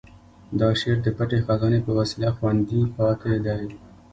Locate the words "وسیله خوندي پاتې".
1.99-3.33